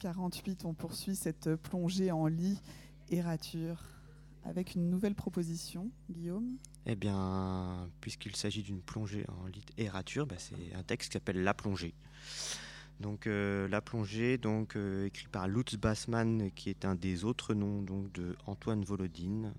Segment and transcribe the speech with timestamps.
[0.00, 2.60] sur euh, Russe 48, on poursuit cette plongée en lit
[3.10, 3.82] et rature
[4.44, 6.56] avec une nouvelle proposition, Guillaume.
[6.86, 11.14] Eh bien, puisqu'il s'agit d'une plongée en lit et rature, bah, c'est un texte qui
[11.14, 11.94] s'appelle La plongée.
[13.00, 17.54] Donc euh, La plongée, donc euh, écrit par Lutz Bassmann, qui est un des autres
[17.54, 19.52] noms donc de Antoine Volodine,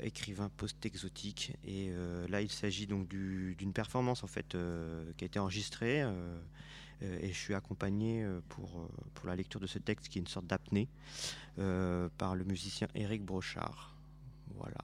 [0.00, 1.56] écrivain post-exotique.
[1.64, 1.90] Et
[2.28, 4.54] là, il s'agit donc d'une performance en fait
[5.16, 6.38] qui a été enregistrée euh,
[7.02, 10.22] et je suis accompagné euh, pour, euh, pour la lecture de ce texte qui est
[10.22, 10.88] une sorte d'apnée
[12.16, 13.94] par le musicien Éric Brochard.
[14.54, 14.78] Voilà.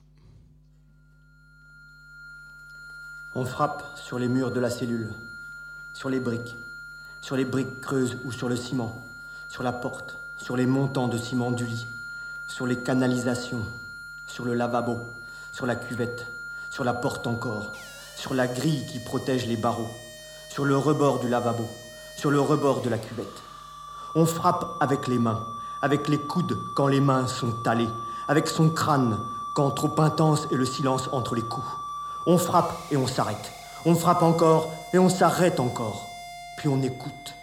[3.34, 5.10] On frappe sur les murs de la cellule,
[5.94, 6.54] sur les briques,
[7.22, 8.94] sur les briques creuses ou sur le ciment,
[9.48, 11.86] sur la porte, sur les montants de ciment du lit,
[12.46, 13.64] sur les canalisations,
[14.26, 14.98] sur le lavabo,
[15.52, 16.26] sur la cuvette,
[16.70, 17.72] sur la porte encore,
[18.16, 19.90] sur la grille qui protège les barreaux,
[20.50, 21.66] sur le rebord du lavabo,
[22.16, 23.42] sur le rebord de la cuvette.
[24.14, 25.44] On frappe avec les mains,
[25.82, 27.90] avec les coudes quand les mains sont talées,
[28.26, 29.18] avec son crâne
[29.54, 31.66] quand trop intense est le silence entre les coups.
[32.26, 33.52] On frappe et on s'arrête.
[33.84, 36.06] On frappe encore et on s'arrête encore.
[36.58, 37.34] Puis on écoute.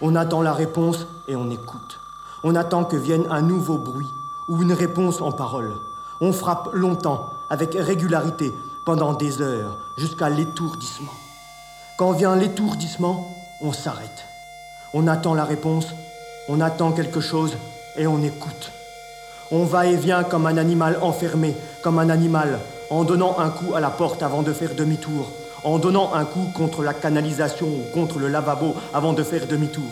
[0.00, 1.98] On attend la réponse et on écoute.
[2.44, 4.08] On attend que vienne un nouveau bruit
[4.48, 5.74] ou une réponse en parole.
[6.20, 11.12] On frappe longtemps, avec régularité, pendant des heures, jusqu'à l'étourdissement.
[11.98, 13.28] Quand vient l'étourdissement,
[13.60, 14.24] on s'arrête.
[14.92, 15.88] On attend la réponse,
[16.48, 17.56] on attend quelque chose
[17.96, 18.72] et on écoute.
[19.50, 22.58] On va et vient comme un animal enfermé, comme un animal,
[22.90, 25.30] en donnant un coup à la porte avant de faire demi-tour,
[25.64, 29.90] en donnant un coup contre la canalisation ou contre le lavabo avant de faire demi-tour.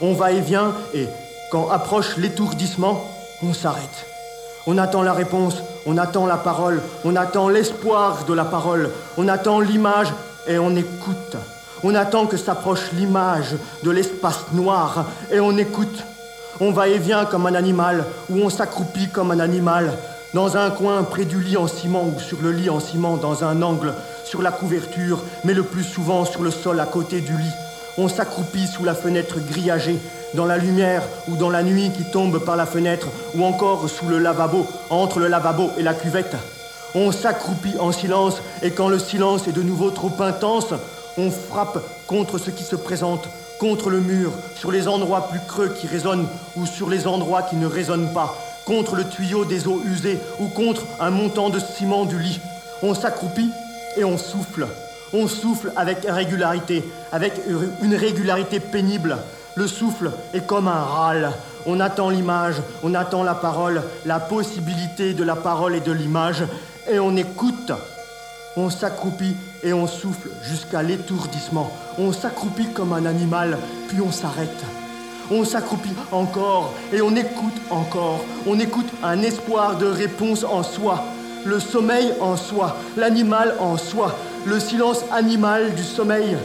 [0.00, 1.08] On va et vient et,
[1.50, 3.04] quand approche l'étourdissement,
[3.42, 4.06] on s'arrête.
[4.66, 9.28] On attend la réponse, on attend la parole, on attend l'espoir de la parole, on
[9.28, 10.12] attend l'image
[10.48, 11.36] et on écoute.
[11.82, 16.04] On attend que s'approche l'image de l'espace noir et on écoute.
[16.60, 19.92] On va et vient comme un animal ou on s'accroupit comme un animal
[20.32, 23.44] dans un coin près du lit en ciment ou sur le lit en ciment dans
[23.44, 23.94] un angle,
[24.24, 27.54] sur la couverture, mais le plus souvent sur le sol à côté du lit.
[27.98, 29.98] On s'accroupit sous la fenêtre grillagée,
[30.34, 34.08] dans la lumière ou dans la nuit qui tombe par la fenêtre, ou encore sous
[34.08, 36.36] le lavabo, entre le lavabo et la cuvette.
[36.94, 40.74] On s'accroupit en silence, et quand le silence est de nouveau trop intense,
[41.18, 43.28] on frappe contre ce qui se présente,
[43.58, 47.56] contre le mur, sur les endroits plus creux qui résonnent ou sur les endroits qui
[47.56, 52.04] ne résonnent pas, contre le tuyau des eaux usées ou contre un montant de ciment
[52.04, 52.40] du lit.
[52.82, 53.50] On s'accroupit
[53.96, 54.66] et on souffle.
[55.12, 57.32] On souffle avec régularité, avec
[57.80, 59.16] une régularité pénible.
[59.54, 61.32] Le souffle est comme un râle.
[61.64, 66.44] On attend l'image, on attend la parole, la possibilité de la parole et de l'image,
[66.90, 67.72] et on écoute.
[68.58, 71.70] On s'accroupit et on souffle jusqu'à l'étourdissement.
[71.98, 74.64] On s'accroupit comme un animal, puis on s'arrête.
[75.30, 78.24] On s'accroupit encore et on écoute encore.
[78.46, 81.04] On écoute un espoir de réponse en soi,
[81.44, 84.16] le sommeil en soi, l'animal en soi,
[84.46, 86.38] le silence animal du sommeil.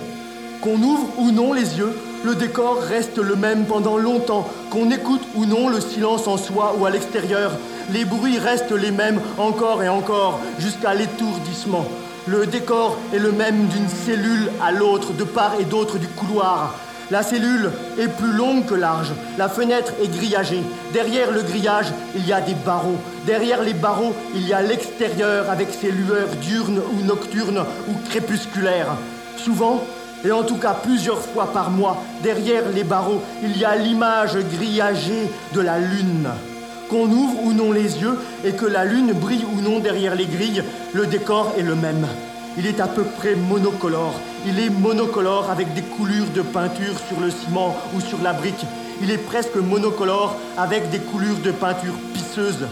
[0.61, 4.49] Qu'on ouvre ou non les yeux, le décor reste le même pendant longtemps.
[4.69, 7.51] Qu'on écoute ou non le silence en soi ou à l'extérieur,
[7.91, 11.85] les bruits restent les mêmes encore et encore jusqu'à l'étourdissement.
[12.27, 16.75] Le décor est le même d'une cellule à l'autre, de part et d'autre du couloir.
[17.09, 19.11] La cellule est plus longue que large.
[19.37, 20.61] La fenêtre est grillagée.
[20.93, 22.95] Derrière le grillage, il y a des barreaux.
[23.25, 28.95] Derrière les barreaux, il y a l'extérieur avec ses lueurs diurnes ou nocturnes ou crépusculaires.
[29.35, 29.83] Souvent,
[30.23, 34.37] et en tout cas plusieurs fois par mois, derrière les barreaux, il y a l'image
[34.37, 36.29] grillagée de la lune.
[36.91, 40.25] Qu'on ouvre ou non les yeux et que la lune brille ou non derrière les
[40.25, 40.61] grilles,
[40.91, 42.05] le décor est le même.
[42.57, 44.19] Il est à peu près monocolore.
[44.45, 48.65] Il est monocolore avec des coulures de peinture sur le ciment ou sur la brique.
[49.01, 52.67] Il est presque monocolore avec des coulures de peinture pisseuse.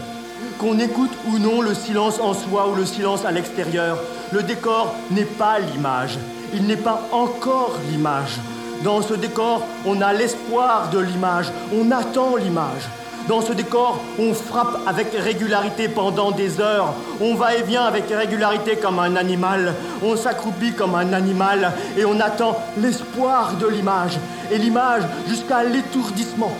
[0.58, 3.98] Qu'on écoute ou non le silence en soi ou le silence à l'extérieur,
[4.32, 6.18] le décor n'est pas l'image.
[6.52, 8.36] Il n'est pas encore l'image.
[8.84, 11.50] Dans ce décor, on a l'espoir de l'image.
[11.74, 12.86] On attend l'image.
[13.30, 16.92] Dans ce décor, on frappe avec régularité pendant des heures.
[17.20, 19.72] On va et vient avec régularité comme un animal.
[20.02, 24.18] On s'accroupit comme un animal et on attend l'espoir de l'image.
[24.50, 26.50] Et l'image jusqu'à l'étourdissement.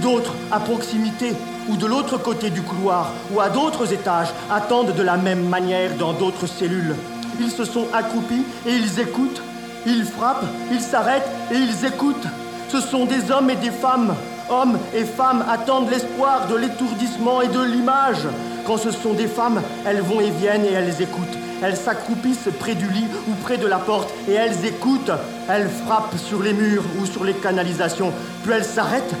[0.00, 1.32] D'autres, à proximité
[1.68, 5.96] ou de l'autre côté du couloir ou à d'autres étages, attendent de la même manière
[5.96, 6.94] dans d'autres cellules.
[7.40, 9.42] Ils se sont accroupis et ils écoutent.
[9.84, 12.28] Ils frappent, ils s'arrêtent et ils écoutent.
[12.68, 14.14] Ce sont des hommes et des femmes
[14.50, 18.26] Hommes et femmes attendent l'espoir de l'étourdissement et de l'image.
[18.66, 21.38] Quand ce sont des femmes, elles vont et viennent et elles écoutent.
[21.62, 25.10] elles s'accroupissent près du lit ou près de la porte et elles écoutent.
[25.48, 28.12] Elles frappent sur les murs ou sur les canalisations,
[28.42, 29.14] puis elles s'arrêtent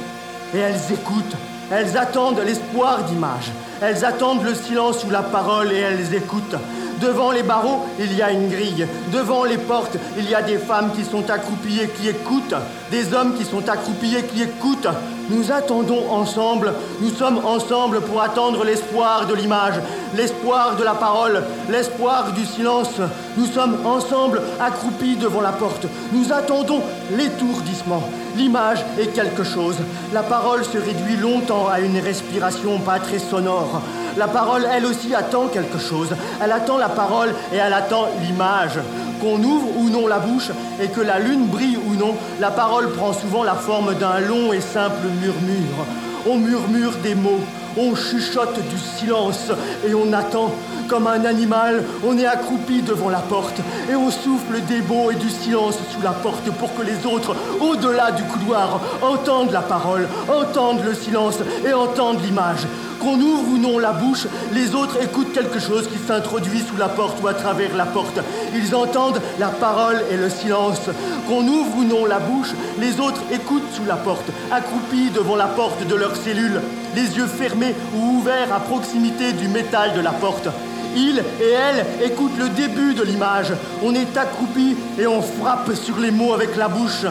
[0.54, 1.36] et elles écoutent.
[1.70, 3.52] Elles attendent l'espoir d'image.
[3.82, 6.56] Elles attendent le silence ou la parole et elles écoutent.
[7.00, 8.86] Devant les barreaux, il y a une grille.
[9.12, 12.54] Devant les portes, il y a des femmes qui sont accroupies et qui écoutent.
[12.90, 14.88] Des hommes qui sont accroupis et qui écoutent.
[15.30, 19.74] Nous attendons ensemble, nous sommes ensemble pour attendre l'espoir de l'image,
[20.16, 22.94] l'espoir de la parole, l'espoir du silence.
[23.36, 25.86] Nous sommes ensemble accroupis devant la porte.
[26.12, 26.80] Nous attendons
[27.14, 28.02] l'étourdissement.
[28.36, 29.76] L'image est quelque chose.
[30.14, 33.82] La parole se réduit longtemps à une respiration pas très sonore.
[34.16, 36.08] La parole, elle aussi, attend quelque chose.
[36.42, 38.78] Elle attend la parole et elle attend l'image.
[39.20, 42.92] Qu'on ouvre ou non la bouche et que la lune brille ou non, la parole
[42.92, 45.86] prend souvent la forme d'un long et simple murmure.
[46.26, 47.40] On murmure des mots,
[47.76, 49.50] on chuchote du silence
[49.86, 50.52] et on attend.
[50.88, 53.60] Comme un animal, on est accroupi devant la porte
[53.90, 57.34] et on souffle des mots et du silence sous la porte pour que les autres,
[57.60, 62.66] au-delà du couloir, entendent la parole, entendent le silence et entendent l'image.
[63.00, 66.88] Qu'on ouvre ou non la bouche, les autres écoutent quelque chose qui s'introduit sous la
[66.88, 68.18] porte ou à travers la porte.
[68.54, 70.90] Ils entendent la parole et le silence.
[71.28, 75.46] Qu'on ouvre ou non la bouche, les autres écoutent sous la porte, accroupis devant la
[75.46, 76.60] porte de leur cellule,
[76.96, 80.48] les yeux fermés ou ouverts à proximité du métal de la porte.
[80.96, 83.52] Ils et elles écoutent le début de l'image.
[83.84, 87.04] On est accroupi et on frappe sur les mots avec la bouche.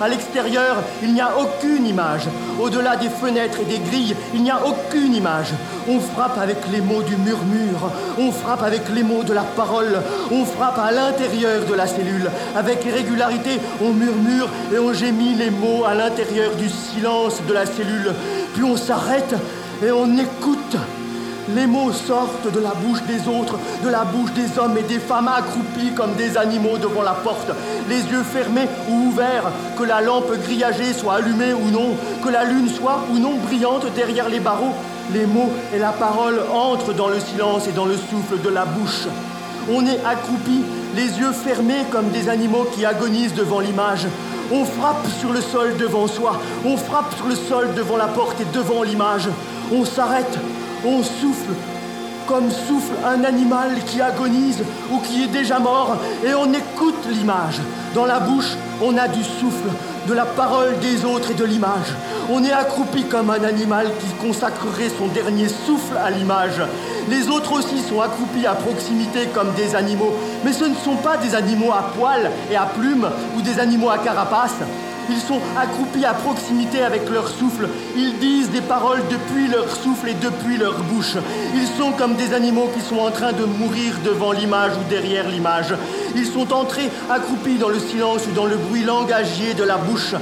[0.00, 2.28] À l'extérieur, il n'y a aucune image.
[2.60, 5.52] Au-delà des fenêtres et des grilles, il n'y a aucune image.
[5.88, 10.02] On frappe avec les mots du murmure, on frappe avec les mots de la parole,
[10.30, 12.30] on frappe à l'intérieur de la cellule.
[12.56, 17.66] Avec régularité, on murmure et on gémit les mots à l'intérieur du silence de la
[17.66, 18.14] cellule.
[18.54, 19.34] Puis on s'arrête
[19.84, 20.76] et on écoute.
[21.50, 24.98] Les mots sortent de la bouche des autres, de la bouche des hommes et des
[24.98, 27.50] femmes accroupis comme des animaux devant la porte,
[27.86, 32.44] les yeux fermés ou ouverts, que la lampe grillagée soit allumée ou non, que la
[32.44, 34.72] lune soit ou non brillante derrière les barreaux.
[35.12, 38.64] Les mots et la parole entrent dans le silence et dans le souffle de la
[38.64, 39.06] bouche.
[39.70, 40.62] On est accroupi,
[40.96, 44.06] les yeux fermés comme des animaux qui agonisent devant l'image.
[44.50, 48.40] On frappe sur le sol devant soi, on frappe sur le sol devant la porte
[48.40, 49.28] et devant l'image.
[49.72, 50.38] On s'arrête,
[50.84, 51.52] on souffle
[52.26, 57.60] comme souffle un animal qui agonise ou qui est déjà mort, et on écoute l'image.
[57.94, 59.68] Dans la bouche, on a du souffle,
[60.08, 61.94] de la parole des autres et de l'image.
[62.30, 66.60] On est accroupi comme un animal qui consacrerait son dernier souffle à l'image.
[67.10, 70.14] Les autres aussi sont accroupis à proximité comme des animaux,
[70.44, 73.90] mais ce ne sont pas des animaux à poils et à plumes ou des animaux
[73.90, 74.56] à carapace.
[75.10, 77.68] Ils sont accroupis à proximité avec leur souffle.
[77.96, 81.16] Ils disent des paroles depuis leur souffle et depuis leur bouche.
[81.54, 85.28] Ils sont comme des animaux qui sont en train de mourir devant l'image ou derrière
[85.28, 85.74] l'image.
[86.16, 90.14] Ils sont entrés accroupis dans le silence ou dans le bruit langagier de la bouche.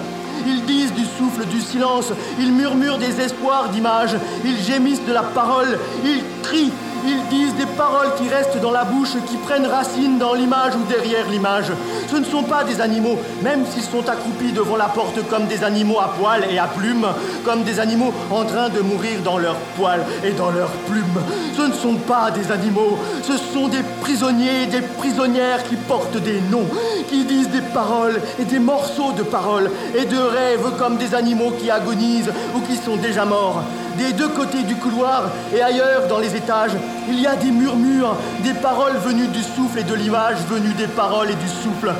[0.47, 5.23] Ils disent du souffle, du silence, ils murmurent des espoirs d'image, ils gémissent de la
[5.23, 6.73] parole, ils crient,
[7.05, 10.85] ils disent des paroles qui restent dans la bouche, qui prennent racine dans l'image ou
[10.89, 11.73] derrière l'image.
[12.11, 15.65] Ce ne sont pas des animaux, même s'ils sont accroupis devant la porte comme des
[15.65, 17.07] animaux à poils et à plumes,
[17.45, 21.21] comme des animaux en train de mourir dans leurs poils et dans leurs plumes.
[21.57, 26.41] Ce ne sont pas des animaux, ce sont des prisonniers, des prisonnières qui portent des
[26.41, 26.67] noms,
[27.09, 31.53] qui disent des paroles et des morceaux de paroles et de rêves comme des animaux
[31.59, 33.63] qui agonisent ou qui sont déjà morts.
[33.99, 36.73] Des deux côtés du couloir et ailleurs dans les étages,
[37.09, 40.87] il y a des murmures, des paroles venues du souffle et de l'image venues des
[40.87, 41.93] paroles et du souffle.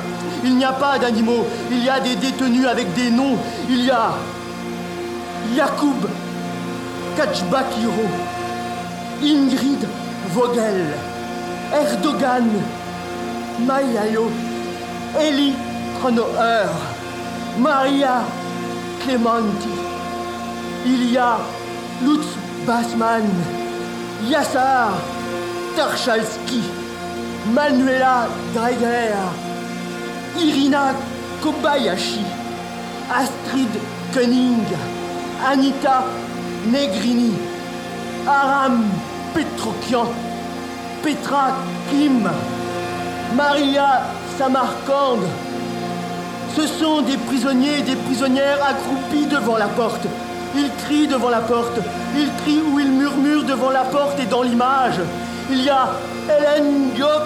[0.43, 3.37] Il n'y a pas d'animaux, il y a des détenus avec des noms.
[3.69, 4.11] Il y a
[5.55, 6.07] Yacoub
[7.15, 8.07] Kachbakiro,
[9.21, 9.87] Ingrid
[10.31, 10.87] Vogel,
[11.73, 12.49] Erdogan,
[13.59, 14.31] Mayayo,
[15.19, 15.53] Eli
[15.99, 16.69] Kronoer,
[17.59, 18.23] Maria
[19.01, 19.69] Clementi.
[20.85, 21.37] Il y a
[22.01, 22.25] Lutz
[22.65, 23.23] Bassman,
[24.27, 24.93] Yassar
[25.75, 26.61] Tarchalski,
[27.53, 29.15] Manuela Dreger,
[30.37, 30.95] Irina
[31.41, 32.23] Kobayashi,
[33.11, 33.69] Astrid
[34.13, 34.67] Koenig,
[35.45, 36.03] Anita
[36.71, 37.33] Negrini,
[38.27, 38.85] Aram
[39.33, 40.07] Petrokian,
[41.03, 41.55] Petra
[41.89, 42.29] Kim,
[43.35, 44.03] Maria
[44.37, 45.19] Samarkand.
[46.55, 50.07] Ce sont des prisonniers et des prisonnières accroupis devant la porte.
[50.55, 51.79] Ils crient devant la porte.
[52.15, 54.99] Ils crient ou ils murmurent devant la porte et dans l'image.
[55.49, 55.89] Il y a
[56.25, 57.25] Hélène Diox,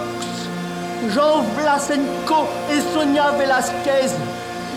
[1.10, 4.14] Jean Vlasenko et Sonia Velasquez.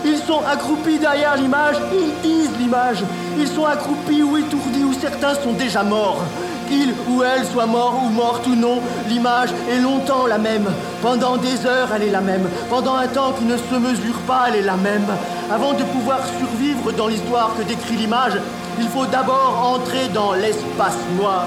[0.03, 3.03] Ils sont accroupis derrière l'image, ils disent l'image.
[3.37, 6.23] Ils sont accroupis ou étourdis ou certains sont déjà morts.
[6.71, 10.67] qu'il ou elle soit mort ou morte ou non, l'image est longtemps la même.
[11.01, 12.47] Pendant des heures, elle est la même.
[12.69, 15.05] Pendant un temps qui ne se mesure pas, elle est la même.
[15.53, 18.37] Avant de pouvoir survivre dans l'histoire que décrit l'image,
[18.79, 21.43] il faut d'abord entrer dans l'espace noir.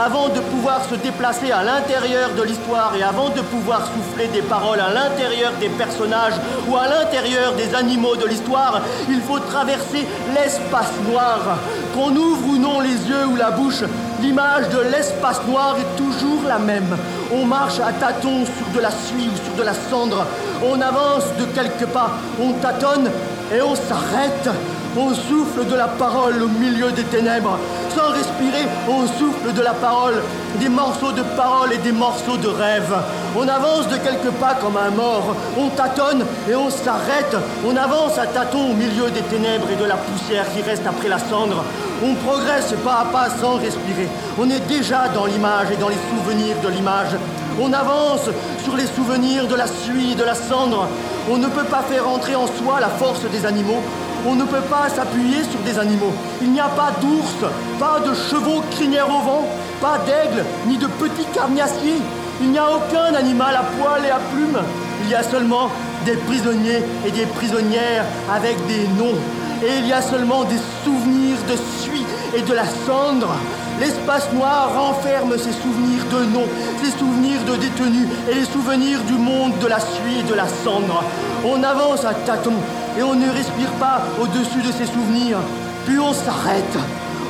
[0.00, 4.40] Avant de pouvoir se déplacer à l'intérieur de l'histoire et avant de pouvoir souffler des
[4.40, 8.80] paroles à l'intérieur des personnages ou à l'intérieur des animaux de l'histoire,
[9.10, 11.58] il faut traverser l'espace noir.
[11.94, 13.84] Qu'on ouvre ou non les yeux ou la bouche,
[14.22, 16.96] l'image de l'espace noir est toujours la même.
[17.30, 20.24] On marche à tâtons sur de la suie ou sur de la cendre.
[20.64, 23.10] On avance de quelques pas, on tâtonne
[23.54, 24.48] et on s'arrête.
[24.94, 27.58] On souffle de la parole au milieu des ténèbres.
[27.96, 30.22] Sans respirer, on souffle de la parole,
[30.60, 32.94] des morceaux de parole et des morceaux de rêve.
[33.34, 35.34] On avance de quelques pas comme un mort.
[35.58, 37.34] On tâtonne et on s'arrête.
[37.66, 41.08] On avance à tâtons au milieu des ténèbres et de la poussière qui reste après
[41.08, 41.64] la cendre.
[42.04, 44.08] On progresse pas à pas sans respirer.
[44.38, 47.16] On est déjà dans l'image et dans les souvenirs de l'image.
[47.60, 48.28] On avance
[48.62, 50.88] sur les souvenirs de la suie et de la cendre.
[51.30, 53.80] On ne peut pas faire entrer en soi la force des animaux.
[54.26, 56.12] On ne peut pas s'appuyer sur des animaux.
[56.40, 59.48] Il n'y a pas d'ours, pas de chevaux crinières au vent,
[59.80, 62.00] pas d'aigle, ni de petits carnassiers.
[62.40, 64.60] Il n'y a aucun animal à poil et à plumes.
[65.04, 65.70] Il y a seulement
[66.04, 69.18] des prisonniers et des prisonnières avec des noms.
[69.64, 72.04] Et il y a seulement des souvenirs de suie
[72.36, 73.34] et de la cendre.
[73.82, 76.46] L'espace noir renferme ses souvenirs de noms,
[76.84, 80.46] ses souvenirs de détenus et les souvenirs du monde de la suie et de la
[80.46, 81.02] cendre.
[81.44, 82.62] On avance à tâtons
[82.96, 85.38] et on ne respire pas au-dessus de ses souvenirs.
[85.84, 86.78] Puis on s'arrête.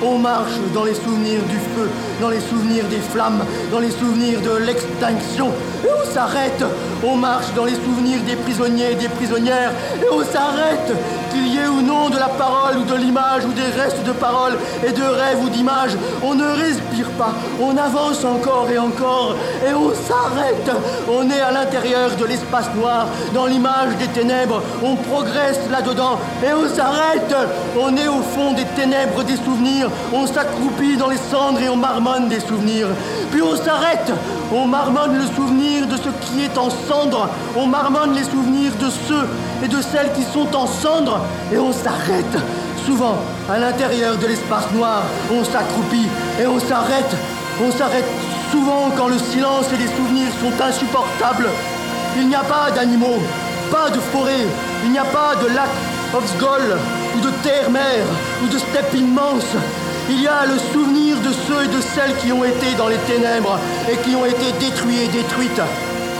[0.04, 1.88] On marche dans les souvenirs du feu,
[2.21, 5.49] dans les souvenirs des flammes, dans les souvenirs de l'extinction.
[5.85, 6.64] Et on s'arrête.
[7.02, 9.73] On marche dans les souvenirs des prisonniers et des prisonnières.
[10.02, 10.92] Et on s'arrête.
[11.69, 15.02] Ou non de la parole ou de l'image ou des restes de parole et de
[15.02, 17.33] rêves ou d'images, on ne respire pas.
[17.61, 19.37] On avance encore et encore.
[19.66, 20.71] Et on s'arrête.
[21.09, 24.62] On est à l'intérieur de l'espace noir, dans l'image des ténèbres.
[24.83, 26.19] On progresse là-dedans.
[26.45, 27.35] Et on s'arrête.
[27.78, 29.90] On est au fond des ténèbres des souvenirs.
[30.12, 32.88] On s'accroupit dans les cendres et on marmonne des souvenirs.
[33.31, 34.12] Puis on s'arrête.
[34.54, 37.28] On marmonne le souvenir de ce qui est en cendres.
[37.57, 39.26] On marmonne les souvenirs de ceux
[39.62, 41.21] et de celles qui sont en cendres.
[41.52, 42.37] Et on s'arrête.
[42.85, 43.16] Souvent,
[43.50, 45.02] à l'intérieur de l'espace noir,
[45.33, 46.09] on s'accroupit
[46.40, 47.14] et on s'arrête.
[47.64, 48.09] On s'arrête
[48.50, 51.49] souvent quand le silence et les souvenirs sont insupportables.
[52.19, 53.21] Il n'y a pas d'animaux,
[53.71, 54.47] pas de forêt,
[54.85, 55.71] il n'y a pas de lac
[56.14, 56.76] Ovsgol
[57.16, 58.04] ou de terre-mer
[58.45, 59.47] ou de steppe immense.
[60.11, 62.99] Il y a le souvenir de ceux et de celles qui ont été dans les
[62.99, 63.59] ténèbres
[63.90, 65.62] et qui ont été détruits et détruites.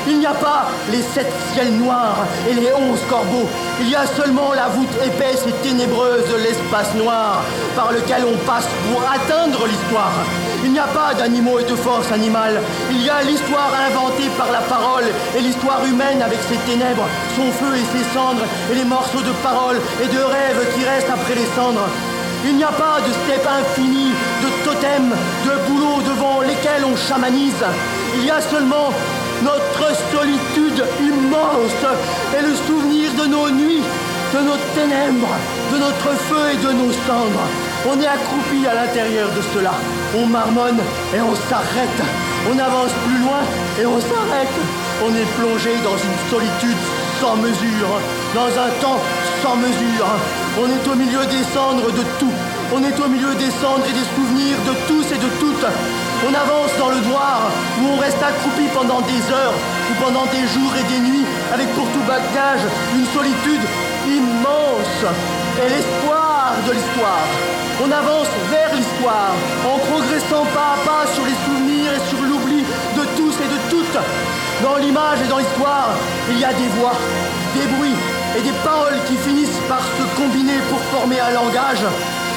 [0.09, 3.49] Il n'y a pas les sept ciels noirs et les onze corbeaux.
[3.81, 7.43] Il y a seulement la voûte épaisse et ténébreuse de l'espace noir
[7.77, 10.13] par lequel on passe pour atteindre l'histoire.
[10.65, 12.61] Il n'y a pas d'animaux et de force animale.
[12.91, 15.05] Il y a l'histoire inventée par la parole
[15.37, 17.07] et l'histoire humaine avec ses ténèbres,
[17.37, 21.11] son feu et ses cendres et les morceaux de parole et de rêves qui restent
[21.11, 21.87] après les cendres.
[22.45, 24.11] Il n'y a pas de steppe infinie,
[24.43, 25.15] de totems,
[25.47, 27.65] de bouleaux devant lesquels on chamanise.
[28.17, 28.91] Il y a seulement
[29.43, 31.83] notre solitude immense
[32.37, 33.83] et le souvenir de nos nuits,
[34.35, 35.35] de nos ténèbres,
[35.73, 37.47] de notre feu et de nos cendres.
[37.89, 39.75] On est accroupi à l'intérieur de cela.
[40.17, 40.79] On marmonne
[41.15, 42.01] et on s'arrête.
[42.51, 43.43] On avance plus loin
[43.81, 44.57] et on s'arrête.
[45.05, 46.83] On est plongé dans une solitude
[47.21, 47.91] sans mesure,
[48.35, 49.01] dans un temps
[49.43, 50.07] sans mesure.
[50.59, 52.35] On est au milieu des cendres de tout.
[52.75, 55.67] On est au milieu des cendres et des souvenirs de tous et de toutes.
[56.25, 57.51] On avance dans le noir,
[57.81, 59.55] où on reste accroupi pendant des heures,
[59.91, 62.63] ou pendant des jours et des nuits, avec pour tout bagage
[62.95, 63.65] une solitude
[64.07, 65.03] immense
[65.59, 67.27] et l'espoir de l'histoire.
[67.83, 69.35] On avance vers l'histoire,
[69.67, 73.59] en progressant pas à pas sur les souvenirs et sur l'oubli de tous et de
[73.69, 73.99] toutes.
[74.63, 75.91] Dans l'image et dans l'histoire,
[76.31, 76.95] il y a des voix,
[77.59, 77.99] des bruits
[78.39, 81.83] et des paroles qui finissent par se combiner pour former un langage.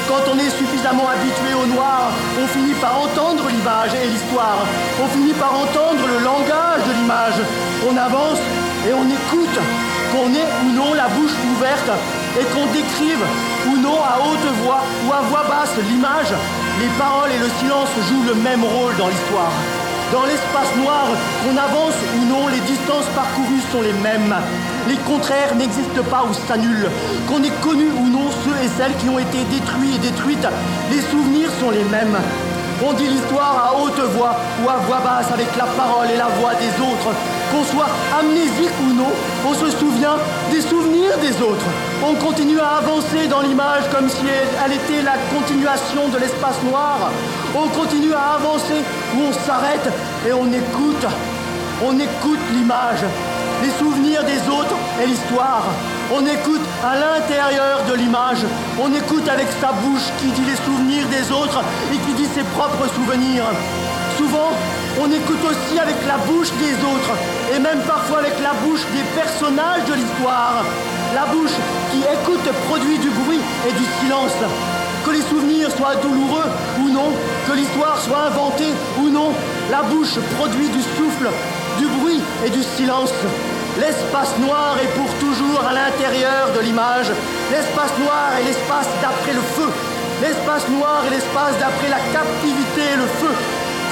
[0.08, 4.62] Quand on est suffisamment habitué au noir, on finit par entendre l'image et l'histoire.
[5.02, 7.40] On finit par entendre le langage de l'image.
[7.90, 8.38] On avance
[8.86, 9.58] et on écoute,
[10.12, 11.90] qu'on ait ou non la bouche ouverte
[12.38, 13.18] et qu'on décrive
[13.66, 16.32] ou non à haute voix ou à voix basse l'image.
[16.78, 19.50] Les paroles et le silence jouent le même rôle dans l'histoire.
[20.12, 21.08] Dans l'espace noir,
[21.42, 24.36] qu'on avance ou non, les distances parcourues sont les mêmes.
[24.88, 26.90] Les contraires n'existent pas ou s'annulent.
[27.28, 30.48] Qu'on ait connu ou non ceux et celles qui ont été détruits et détruites,
[30.90, 32.16] les souvenirs sont les mêmes.
[32.84, 36.28] On dit l'histoire à haute voix ou à voix basse avec la parole et la
[36.38, 37.10] voix des autres.
[37.50, 39.10] Qu'on soit amnésique ou non,
[39.48, 40.18] on se souvient
[40.52, 41.66] des souvenirs des autres.
[42.04, 47.10] On continue à avancer dans l'image comme si elle était la continuation de l'espace noir.
[47.56, 48.84] On continue à avancer
[49.16, 49.88] où on s'arrête
[50.28, 51.06] et on écoute.
[51.84, 53.04] On écoute l'image,
[53.62, 55.64] les souvenirs des autres et l'histoire.
[56.12, 58.44] On écoute à l'intérieur de l'image.
[58.80, 62.44] On écoute avec sa bouche qui dit les souvenirs des autres et qui dit ses
[62.56, 63.44] propres souvenirs.
[64.16, 64.52] Souvent,
[65.00, 67.12] on écoute aussi avec la bouche des autres
[67.54, 70.64] et même parfois avec la bouche des personnages de l'histoire.
[71.14, 71.56] La bouche
[71.92, 74.36] qui écoute produit du bruit et du silence.
[75.04, 77.12] Que les souvenirs soient douloureux ou non,
[77.46, 79.30] que l'histoire soit inventée ou non,
[79.70, 81.28] la bouche produit du souffle,
[82.44, 83.12] et du silence.
[83.78, 87.12] L'espace noir est pour toujours à l'intérieur de l'image.
[87.50, 89.68] L'espace noir est l'espace d'après le feu.
[90.22, 93.32] L'espace noir est l'espace d'après la captivité et le feu.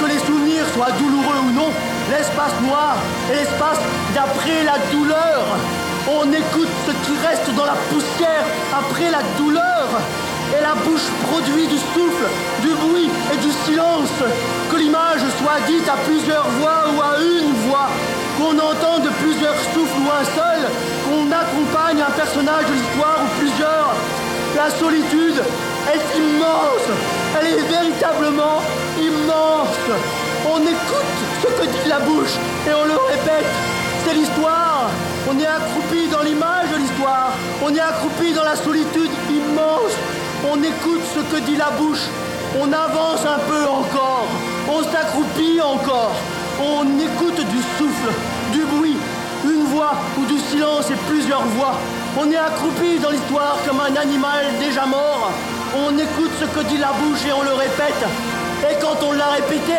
[0.01, 1.69] Que les souvenirs soient douloureux ou non,
[2.09, 2.97] l'espace noir
[3.31, 3.79] est l'espace
[4.13, 5.41] d'après la douleur.
[6.07, 9.87] On écoute ce qui reste dans la poussière après la douleur.
[10.57, 12.27] Et la bouche produit du souffle,
[12.61, 14.17] du bruit et du silence.
[14.69, 17.89] Que l'image soit dite à plusieurs voix ou à une voix.
[18.37, 20.61] Qu'on entende plusieurs souffles ou un seul.
[21.05, 23.95] Qu'on accompagne un personnage de l'histoire ou plusieurs.
[24.55, 25.41] La solitude
[25.93, 26.87] est immense.
[27.39, 28.61] Elle est véritablement
[28.99, 29.79] immense.
[30.51, 32.35] On écoute ce que dit la bouche
[32.67, 33.51] et on le répète.
[34.05, 34.89] C'est l'histoire.
[35.29, 37.31] On est accroupi dans l'image de l'histoire.
[37.63, 39.95] On est accroupi dans la solitude immense.
[40.51, 42.05] On écoute ce que dit la bouche.
[42.59, 44.27] On avance un peu encore.
[44.69, 46.15] On s'accroupit encore.
[46.59, 48.11] On écoute du souffle,
[48.53, 48.95] du bruit,
[49.43, 51.73] une voix ou du silence et plusieurs voix.
[52.17, 55.31] On est accroupi dans l'histoire comme un animal déjà mort.
[55.75, 58.05] On écoute ce que dit la bouche et on le répète.
[58.69, 59.73] Et quand on l'a répété,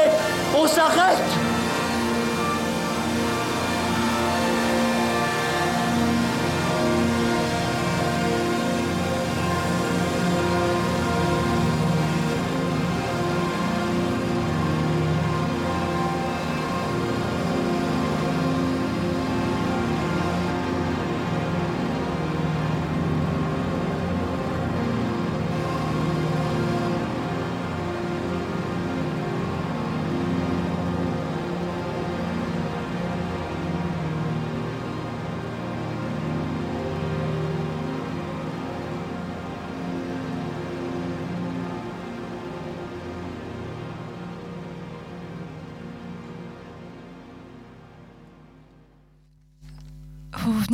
[0.55, 1.46] on s'arrête.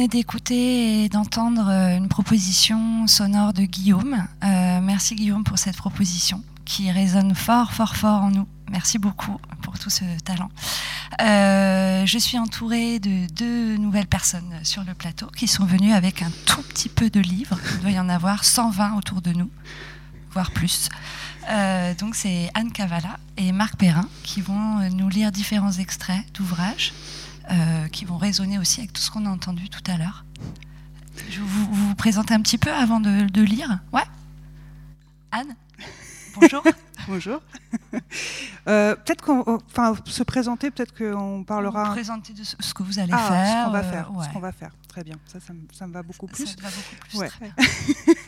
[0.09, 4.27] D'écouter et d'entendre euh, une proposition sonore de Guillaume.
[4.43, 8.47] Euh, merci Guillaume pour cette proposition qui résonne fort, fort, fort en nous.
[8.71, 10.51] Merci beaucoup pour tout ce talent.
[11.21, 16.23] Euh, je suis entourée de deux nouvelles personnes sur le plateau qui sont venues avec
[16.23, 17.59] un tout petit peu de livres.
[17.75, 19.51] Il doit y en avoir 120 autour de nous,
[20.33, 20.89] voire plus.
[21.99, 26.93] Donc c'est Anne Cavala et Marc Perrin qui vont nous lire différents extraits d'ouvrages
[27.51, 30.25] euh, qui vont résonner aussi avec tout ce qu'on a entendu tout à l'heure.
[31.29, 34.05] Je vous, vous, présente un petit peu avant de, de lire Ouais
[35.31, 35.55] Anne
[36.35, 36.63] Bonjour.
[37.09, 37.41] Bonjour.
[38.69, 41.87] Euh, peut-être qu'on, enfin, se présenter, peut-être qu'on parlera.
[41.87, 43.59] Vous présenter de ce, que vous allez ah, faire.
[43.59, 44.09] Ce qu'on va faire.
[44.09, 44.25] Euh, ouais.
[44.25, 44.71] Ce qu'on va faire.
[44.87, 45.17] Très bien.
[45.27, 46.47] Ça, ça, me, ça me va beaucoup plus.
[46.47, 47.19] Ça, ça va beaucoup plus.
[47.19, 47.29] Ouais.
[47.29, 47.53] Très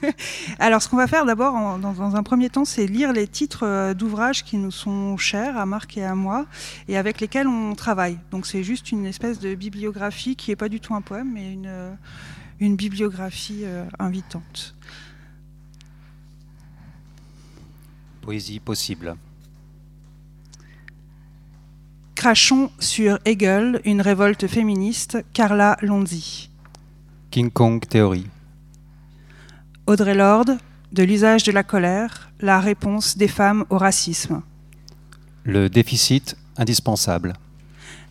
[0.03, 0.13] bien.
[0.59, 3.65] Alors, ce qu'on va faire d'abord, dans, dans, un premier temps, c'est lire les titres
[3.65, 6.47] euh, d'ouvrages qui nous sont chers à Marc et à moi,
[6.89, 8.19] et avec lesquels on travaille.
[8.33, 11.53] Donc, c'est juste une espèce de bibliographie qui n'est pas du tout un poème, mais
[11.53, 11.97] une,
[12.61, 14.75] une bibliographie euh, invitante.
[18.25, 19.17] Poésie possible.
[22.15, 26.49] Crachons sur Hegel, une révolte féministe, Carla Lonzi.
[27.31, 28.27] King Kong théorie.
[29.87, 30.57] Audrey Lorde,
[30.93, 34.41] de l'usage de la colère, la réponse des femmes au racisme.
[35.43, 37.35] Le déficit indispensable.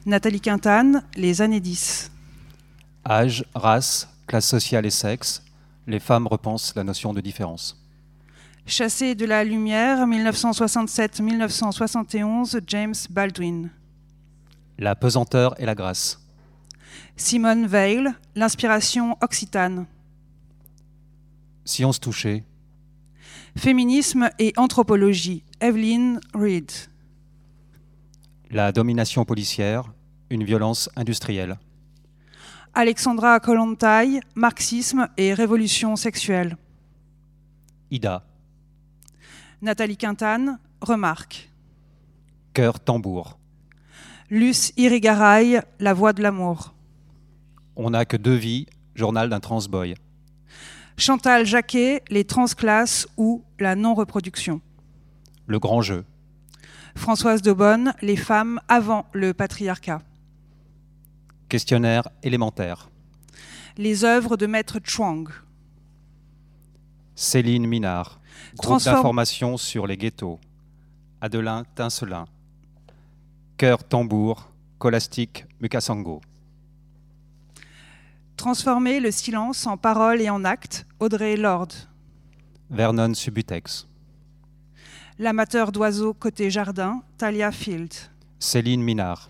[0.06, 2.12] Nathalie Quintane, les années 10.
[3.10, 5.44] Âge, race, classe sociale et sexe,
[5.88, 7.83] les femmes repensent la notion de différence.
[8.66, 13.70] Chassé de la lumière, 1967-1971, James Baldwin.
[14.80, 16.26] La pesanteur et la grâce.
[17.18, 19.86] Simone Veil, l'inspiration occitane.
[21.66, 22.46] Science touchée.
[23.58, 26.72] Féminisme et anthropologie, Evelyn Reed.
[28.50, 29.92] La domination policière,
[30.30, 31.60] une violence industrielle.
[32.74, 36.56] Alexandra Kollontai, marxisme et révolution sexuelle.
[37.92, 38.24] Ida.
[39.64, 41.50] Nathalie Quintane, remarque.
[42.52, 43.40] Cœur tambour.
[44.30, 46.76] Luce Irigaray, La voix de l'amour.
[47.78, 49.96] On n'a que deux vies, journal d'un transboy.
[50.98, 54.60] Chantal Jacquet, Les transclasses ou La non-reproduction.
[55.48, 56.04] Le grand jeu.
[56.98, 60.02] Françoise Daubonne, Les femmes avant le patriarcat.
[61.48, 62.90] Questionnaire élémentaire.
[63.78, 65.30] Les œuvres de Maître Chuang.
[67.16, 68.20] Céline Minard.
[68.58, 70.40] Groupe d'information sur les ghettos.
[71.22, 72.26] Adelin Tincelin.
[73.58, 74.50] Cœur tambour.
[74.78, 76.22] Colastique Mukasango.
[78.38, 80.86] Transformer le silence en parole et en acte.
[81.00, 81.70] Audrey Lord.
[82.70, 83.88] Vernon Subutex.
[85.18, 87.02] L'amateur d'oiseaux côté jardin.
[87.18, 87.94] Talia Field.
[88.40, 89.30] Céline Minard.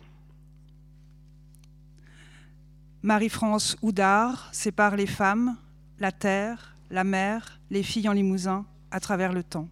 [3.03, 5.57] Marie-France Houdard sépare les femmes,
[5.99, 9.67] la terre, la mer, les filles en limousin à travers le temps.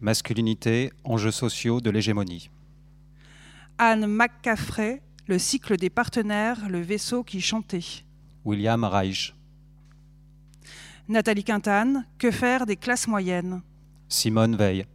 [0.00, 2.50] Masculinité, enjeux sociaux de l'hégémonie.
[3.78, 8.02] Anne McCaffrey, le cycle des partenaires, le vaisseau qui chantait.
[8.44, 9.32] William Reich.
[11.08, 13.62] Nathalie Quintane, que faire des classes moyennes
[14.08, 14.86] Simone Veil.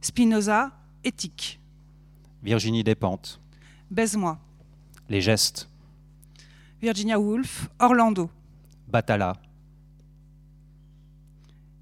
[0.00, 0.72] Spinoza,
[1.04, 1.60] éthique.
[2.42, 3.40] Virginie Despentes.
[3.90, 4.38] Baise-moi.
[5.08, 5.68] Les gestes.
[6.82, 8.28] Virginia Woolf, Orlando.
[8.88, 9.36] Batala.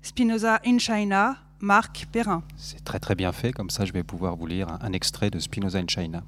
[0.09, 2.43] Spinoza in China, Marc Perrin.
[2.57, 5.39] C'est très très bien fait, comme ça je vais pouvoir vous lire un, extrait de
[5.39, 6.25] Spinoza in China.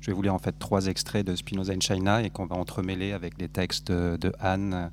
[0.00, 2.56] Je vais vous lire en fait trois extraits de Spinoza in China et qu'on va
[2.56, 4.90] entremêler avec des textes de, Anne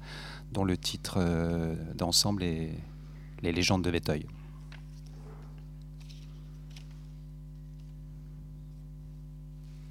[0.51, 2.77] dont le titre euh, d'ensemble est
[3.41, 4.27] Les légendes de Véteuil.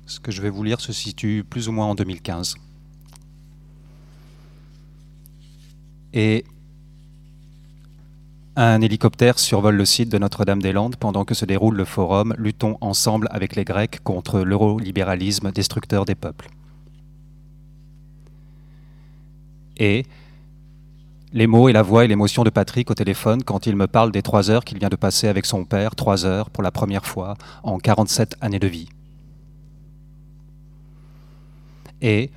[0.07, 2.55] Ce que je vais vous lire se situe plus ou moins en 2015.
[6.15, 6.45] Et
[8.55, 13.27] un hélicoptère survole le site de Notre-Dame-des-Landes pendant que se déroule le forum Luttons ensemble
[13.33, 16.49] avec les Grecs contre l'eurolibéralisme destructeur des peuples.
[19.77, 20.07] Et
[21.33, 24.13] les mots et la voix et l'émotion de Patrick au téléphone quand il me parle
[24.13, 27.07] des trois heures qu'il vient de passer avec son père, trois heures pour la première
[27.07, 28.89] fois en 47 années de vie.
[32.01, 32.31] Et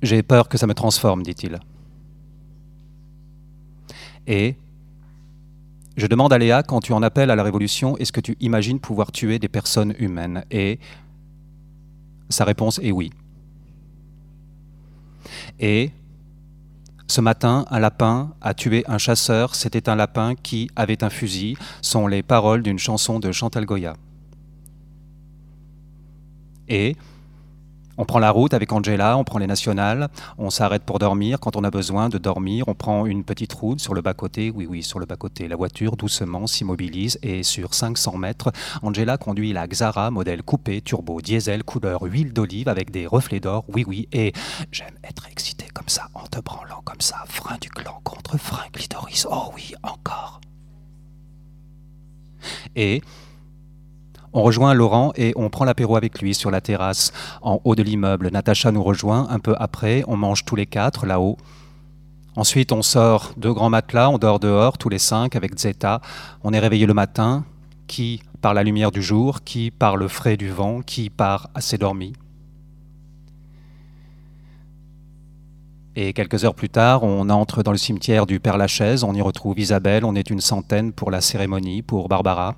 [0.00, 1.60] j'ai peur que ça me transforme, dit-il.
[4.26, 4.56] Et
[5.96, 8.80] je demande à Léa, quand tu en appelles à la révolution, est-ce que tu imagines
[8.80, 10.44] pouvoir tuer des personnes humaines?
[10.50, 10.78] Et
[12.28, 13.12] sa réponse est oui.
[15.60, 15.92] Et
[17.06, 19.54] ce matin, un lapin a tué un chasseur.
[19.54, 21.56] C'était un lapin qui avait un fusil.
[21.82, 23.94] sont les paroles d'une chanson de Chantal Goya.
[26.68, 26.96] Et
[27.96, 31.40] on prend la route avec Angela, on prend les nationales, on s'arrête pour dormir.
[31.40, 34.52] Quand on a besoin de dormir, on prend une petite route sur le bas-côté.
[34.54, 35.48] Oui, oui, sur le bas-côté.
[35.48, 38.52] La voiture doucement s'immobilise et sur 500 mètres,
[38.82, 43.64] Angela conduit la Xara, modèle coupé, turbo, diesel, couleur huile d'olive avec des reflets d'or.
[43.68, 44.32] Oui, oui, et
[44.72, 48.64] j'aime être excité comme ça, en te branlant comme ça, frein du clan contre frein
[48.72, 49.26] clitoris.
[49.30, 50.40] Oh oui, encore.
[52.76, 53.02] Et
[54.34, 57.84] on rejoint Laurent et on prend l'apéro avec lui sur la terrasse en haut de
[57.84, 58.30] l'immeuble.
[58.30, 60.02] Natacha nous rejoint un peu après.
[60.08, 61.38] On mange tous les quatre là-haut.
[62.34, 64.10] Ensuite, on sort deux grands matelas.
[64.10, 66.00] On dort dehors tous les cinq avec Zeta.
[66.42, 67.44] On est réveillé le matin.
[67.86, 71.78] Qui par la lumière du jour, qui par le frais du vent, qui par assez
[71.78, 72.12] dormi.
[75.94, 79.04] Et quelques heures plus tard, on entre dans le cimetière du Père Lachaise.
[79.04, 80.04] On y retrouve Isabelle.
[80.04, 82.56] On est une centaine pour la cérémonie, pour Barbara.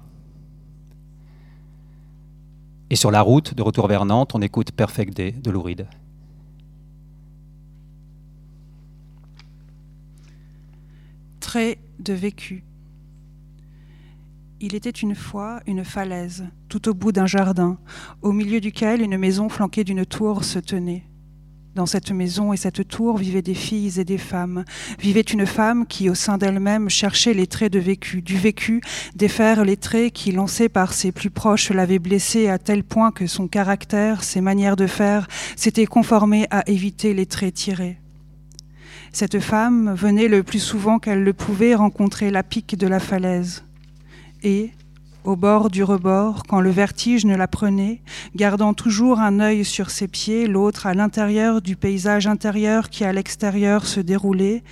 [2.89, 5.89] Et sur la route de retour vers Nantes, on écoute Perfect Day de Louride.
[11.41, 12.63] Trait de vécu.
[14.61, 17.77] Il était une fois une falaise, tout au bout d'un jardin,
[18.23, 21.05] au milieu duquel une maison flanquée d'une tour se tenait.
[21.77, 24.65] Dans cette maison et cette tour vivaient des filles et des femmes.
[24.99, 28.23] Vivait une femme qui, au sein d'elle-même, cherchait les traits de vécu.
[28.23, 28.81] Du vécu,
[29.15, 33.27] défaire les traits qui, lancés par ses plus proches, l'avaient blessée à tel point que
[33.27, 37.99] son caractère, ses manières de faire, s'étaient conformés à éviter les traits tirés.
[39.13, 43.65] Cette femme venait le plus souvent qu'elle le pouvait rencontrer la pique de la falaise.
[44.43, 44.71] Et,
[45.27, 48.01] au bord du rebord, quand le vertige ne la prenait,
[48.37, 53.13] gardant toujours un œil sur ses pieds, l'autre à l'intérieur du paysage intérieur qui à
[53.13, 54.63] l'extérieur se déroulait,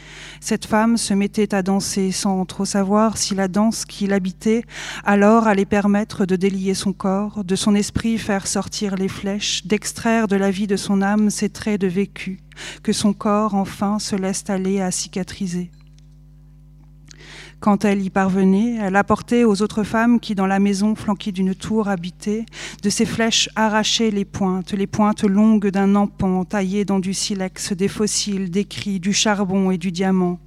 [0.41, 4.63] cette femme se mettait à danser sans trop savoir si la danse qui l'habitait
[5.05, 10.29] alors allait permettre de délier son corps, de son esprit faire sortir les flèches, d'extraire
[10.29, 12.39] de la vie de son âme ses traits de vécu,
[12.85, 15.71] que son corps enfin se laisse aller à cicatriser
[17.65, 21.55] Quand elle y parvenait, elle apportait aux autres femmes qui, dans la maison flanquée d'une
[21.55, 22.45] tour habitée,
[22.83, 27.73] de ses flèches arrachaient les pointes, les pointes longues d'un empan taillé dans du silex,
[27.73, 30.39] des fossiles, des cris, du charbon et du diamant.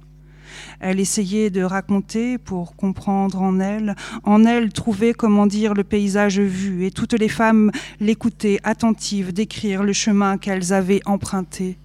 [0.78, 6.38] Elle essayait de raconter pour comprendre en elle, en elle trouver comment dire le paysage
[6.38, 11.78] vu, et toutes les femmes l'écoutaient attentives d'écrire le chemin qu'elles avaient emprunté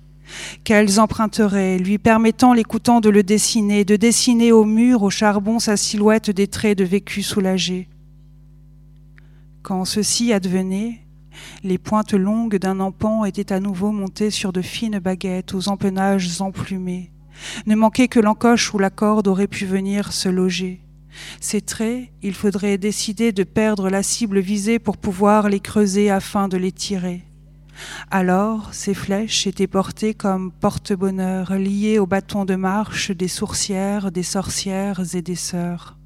[0.63, 5.78] qu'elles emprunteraient, lui permettant l'écoutant de le dessiner, de dessiner au mur, au charbon, sa
[5.78, 7.89] silhouette des traits de vécu soulagé.
[9.62, 11.00] Quand ceci advenait,
[11.63, 16.41] les pointes longues d'un empan étaient à nouveau montées sur de fines baguettes aux empennages
[16.41, 17.12] emplumés.
[17.65, 20.82] Ne manquait que l'encoche où la corde aurait pu venir se loger.
[21.39, 26.48] Ces traits, il faudrait décider de perdre la cible visée pour pouvoir les creuser afin
[26.48, 27.24] de les tirer.
[28.12, 34.23] Alors, ces flèches étaient portées comme porte-bonheur, liées au bâton de marche des sourcières, des
[34.23, 35.97] sorcières et des sœurs.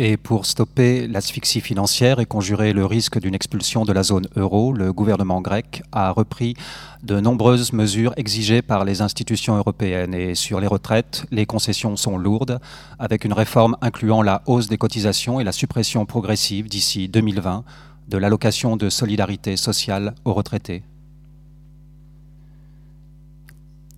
[0.00, 4.72] Et pour stopper l'asphyxie financière et conjurer le risque d'une expulsion de la zone euro,
[4.72, 6.54] le gouvernement grec a repris
[7.02, 10.14] de nombreuses mesures exigées par les institutions européennes.
[10.14, 12.60] Et sur les retraites, les concessions sont lourdes,
[13.00, 17.64] avec une réforme incluant la hausse des cotisations et la suppression progressive d'ici 2020
[18.06, 20.84] de l'allocation de solidarité sociale aux retraités.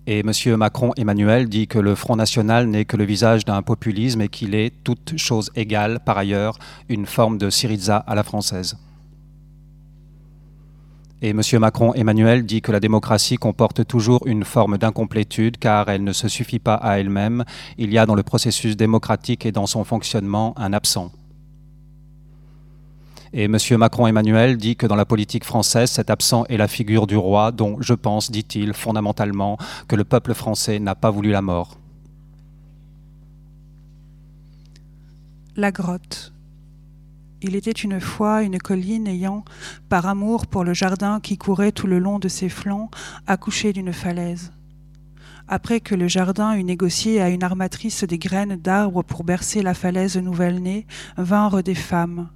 [0.07, 0.31] Et M.
[0.57, 4.55] Macron Emmanuel dit que le Front National n'est que le visage d'un populisme et qu'il
[4.55, 6.57] est, toute chose égale, par ailleurs,
[6.89, 8.77] une forme de Syriza à la française.
[11.21, 11.41] Et M.
[11.59, 16.27] Macron Emmanuel dit que la démocratie comporte toujours une forme d'incomplétude car elle ne se
[16.27, 17.45] suffit pas à elle-même.
[17.77, 21.11] Il y a dans le processus démocratique et dans son fonctionnement un absent.
[23.33, 23.57] Et M.
[23.77, 27.77] Macron-Emmanuel dit que dans la politique française, cet absent est la figure du roi dont
[27.79, 31.77] je pense, dit-il, fondamentalement, que le peuple français n'a pas voulu la mort.
[35.55, 36.33] La grotte.
[37.41, 39.45] Il était une fois une colline ayant,
[39.87, 42.91] par amour pour le jardin qui courait tout le long de ses flancs,
[43.27, 44.51] accouché d'une falaise.
[45.47, 49.73] Après que le jardin eut négocié à une armatrice des graines d'arbres pour bercer la
[49.73, 50.85] falaise nouvelle-née,
[51.17, 52.29] vinrent des femmes,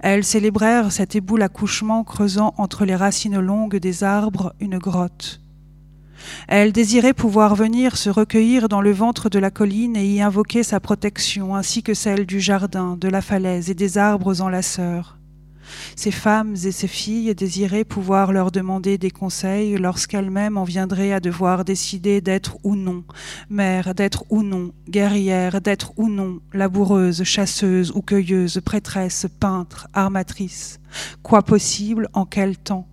[0.00, 5.40] elles célébrèrent cet éboule accouchement creusant entre les racines longues des arbres une grotte.
[6.48, 10.62] Elles désiraient pouvoir venir se recueillir dans le ventre de la colline et y invoquer
[10.62, 15.18] sa protection, ainsi que celle du jardin, de la falaise et des arbres enlaceurs.
[15.96, 21.20] Ces femmes et ces filles désiraient pouvoir leur demander des conseils lorsqu'elles-mêmes en viendraient à
[21.20, 23.04] devoir décider d'être ou non
[23.50, 30.80] mère, d'être ou non guerrière, d'être ou non laboureuse, chasseuse ou cueilleuse, prêtresse, peintre, armatrice.
[31.22, 32.86] Quoi possible, en quel temps?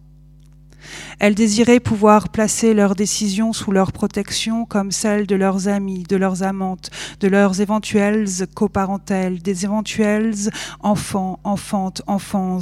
[1.19, 6.15] Elles désiraient pouvoir placer leurs décisions sous leur protection comme celles de leurs amis, de
[6.15, 6.89] leurs amantes,
[7.19, 10.49] de leurs éventuelles coparentèles, des éventuels
[10.81, 12.59] enfants, enfantes, enfants.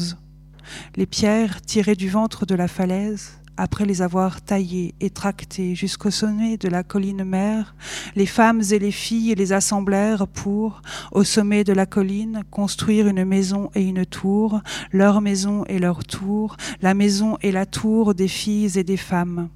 [0.96, 6.12] Les pierres tirées du ventre de la falaise, après les avoir taillés et tractés jusqu'au
[6.12, 7.76] sommet de la colline mère,
[8.16, 13.26] les femmes et les filles les assemblèrent pour, au sommet de la colline, construire une
[13.26, 14.62] maison et une tour,
[14.94, 19.50] leur maison et leur tour, la maison et la tour des filles et des femmes.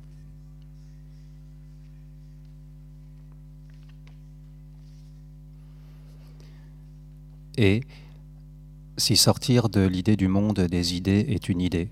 [7.57, 7.81] Et
[8.97, 11.89] si sortir de l'idée du monde des idées est une idée,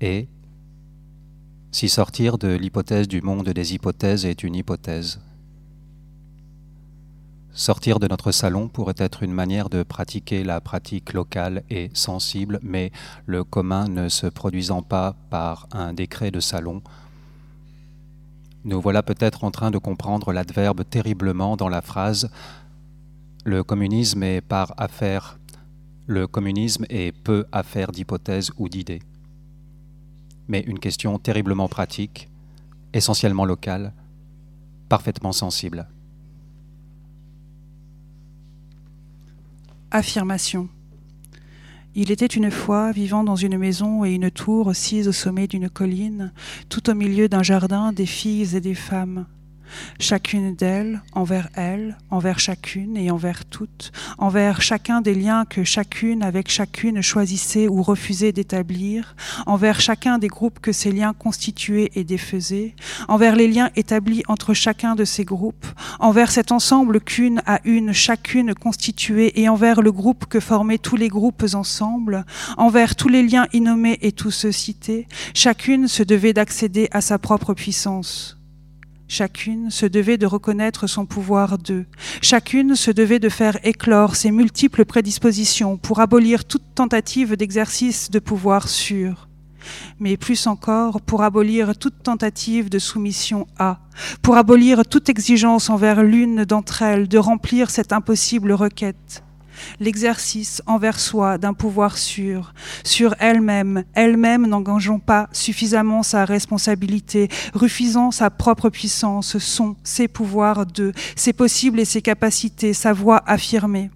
[0.00, 0.28] et
[1.72, 5.20] si sortir de l'hypothèse du monde des hypothèses est une hypothèse.
[7.52, 12.58] Sortir de notre salon pourrait être une manière de pratiquer la pratique locale et sensible,
[12.62, 12.90] mais
[13.26, 16.82] le commun ne se produisant pas par un décret de salon,
[18.64, 22.30] nous voilà peut-être en train de comprendre l'adverbe terriblement dans la phrase
[23.44, 25.38] Le communisme est par affaire,
[26.06, 29.02] le communisme est peu affaire d'hypothèses ou d'idées
[30.48, 32.28] mais une question terriblement pratique,
[32.92, 33.92] essentiellement locale,
[34.88, 35.88] parfaitement sensible.
[39.90, 40.68] Affirmation.
[41.96, 45.70] Il était une fois vivant dans une maison et une tour assise au sommet d'une
[45.70, 46.32] colline,
[46.68, 49.26] tout au milieu d'un jardin des filles et des femmes.
[49.98, 56.22] Chacune d'elles, envers elles, envers chacune et envers toutes, envers chacun des liens que chacune
[56.22, 62.04] avec chacune choisissait ou refusait d'établir, envers chacun des groupes que ces liens constituaient et
[62.04, 62.74] défaisaient,
[63.08, 65.66] envers les liens établis entre chacun de ces groupes,
[65.98, 70.96] envers cet ensemble qu'une à une chacune constituait et envers le groupe que formaient tous
[70.96, 72.24] les groupes ensemble,
[72.56, 77.54] envers tous les liens innommés et tous cités, chacune se devait d'accéder à sa propre
[77.54, 78.38] puissance
[79.16, 81.86] Chacune se devait de reconnaître son pouvoir d'eux.
[82.20, 88.18] Chacune se devait de faire éclore ses multiples prédispositions pour abolir toute tentative d'exercice de
[88.18, 89.28] pouvoir sûr.
[90.00, 93.78] Mais plus encore, pour abolir toute tentative de soumission à,
[94.20, 99.23] pour abolir toute exigence envers l'une d'entre elles de remplir cette impossible requête
[99.80, 108.10] l'exercice envers soi d'un pouvoir sûr, sur elle-même, elle-même n'engageant pas suffisamment sa responsabilité, refusant
[108.10, 113.90] sa propre puissance, son, ses pouvoirs de, ses possibles et ses capacités, sa voix affirmée.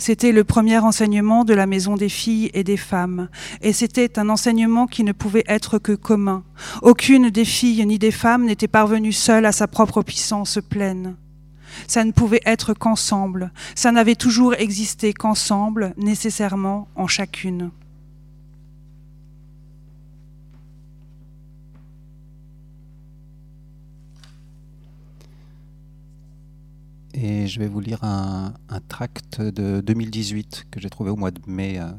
[0.00, 3.28] C'était le premier enseignement de la maison des filles et des femmes,
[3.60, 6.42] et c'était un enseignement qui ne pouvait être que commun.
[6.80, 11.16] Aucune des filles ni des femmes n'était parvenue seule à sa propre puissance pleine.
[11.86, 13.52] Ça ne pouvait être qu'ensemble.
[13.74, 17.70] Ça n'avait toujours existé qu'ensemble, nécessairement en chacune.
[27.12, 28.54] Et je vais vous lire un,
[28.88, 31.90] tract de 2018 que j'ai trouvé au mois de mai euh,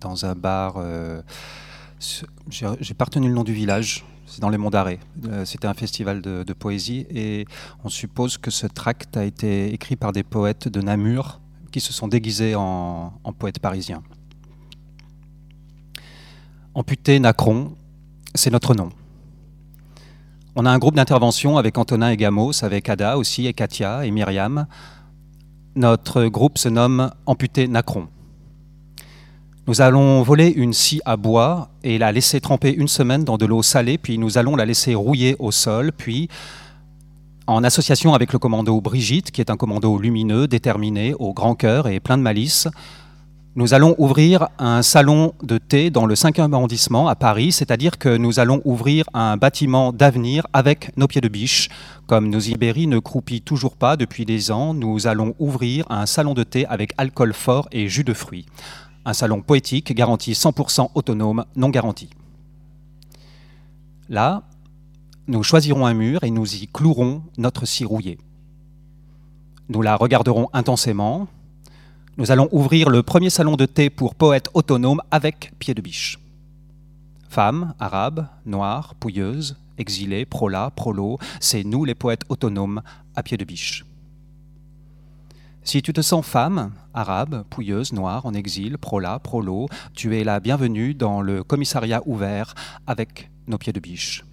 [0.00, 0.74] dans un bar.
[0.76, 1.20] Euh,
[2.48, 4.98] j'ai pas retenu le nom du village, c'est dans les Monts d'Arrêt.
[5.26, 7.46] Euh, c'était un festival de, poésie et
[7.84, 11.40] on suppose que ce tract a été écrit par des poètes de Namur
[11.72, 14.02] qui se sont déguisés en, poètes parisiens.
[16.74, 17.76] Amputé Nacron,
[18.34, 18.90] c'est notre nom.
[20.56, 24.10] On a un groupe d'intervention avec Antonin et Gamos, avec Ada aussi, et Katia et
[24.10, 24.66] Myriam.
[25.76, 28.08] Notre groupe se nomme Amputé Nacron.
[29.68, 33.44] Nous allons voler une scie à bois et la laisser tremper une semaine dans de
[33.44, 36.30] l'eau salée, puis nous allons la laisser rouiller au sol, puis
[37.46, 41.86] en association avec le commando Brigitte, qui est un commando lumineux, déterminé, au grand cœur
[41.86, 42.66] et plein de malice,
[43.56, 48.16] nous allons ouvrir un salon de thé dans le 5e arrondissement à Paris, c'est-à-dire que
[48.16, 51.68] nous allons ouvrir un bâtiment d'avenir avec nos pieds de biche.
[52.06, 56.32] Comme nos Ibéries ne croupit toujours pas depuis des ans, nous allons ouvrir un salon
[56.32, 58.46] de thé avec alcool fort et jus de fruits
[59.08, 62.10] un salon poétique garanti 100% autonome, non garanti.
[64.10, 64.42] Là,
[65.26, 68.18] nous choisirons un mur et nous y clouerons notre scie rouillée.
[69.70, 71.26] Nous la regarderons intensément.
[72.18, 76.18] Nous allons ouvrir le premier salon de thé pour poètes autonomes avec pied de biche.
[77.30, 82.82] Femmes, arabes, noires, pouilleuses, exilés, prolas, prolos, c'est nous les poètes autonomes
[83.16, 83.86] à pied de biche.
[85.68, 90.40] Si tu te sens femme, arabe, pouilleuse, noire, en exil, prola, prolo, tu es la
[90.40, 92.54] bienvenue dans le commissariat ouvert
[92.86, 94.24] avec nos pieds de biche.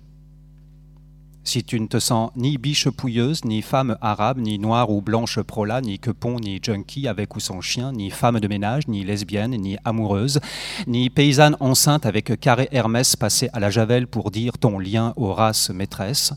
[1.43, 5.41] Si tu ne te sens ni biche pouilleuse, ni femme arabe, ni noire ou blanche
[5.41, 9.57] prola, ni quepon, ni junkie avec ou sans chien, ni femme de ménage, ni lesbienne,
[9.57, 10.39] ni amoureuse,
[10.87, 15.33] ni paysanne enceinte avec carré Hermès passé à la javel pour dire ton lien aux
[15.33, 16.33] races maîtresses,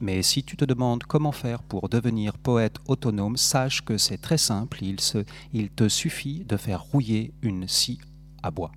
[0.00, 4.38] mais si tu te demandes comment faire pour devenir poète autonome, sache que c'est très
[4.38, 8.00] simple, il, te suffit de faire rouiller une scie
[8.42, 8.70] à bois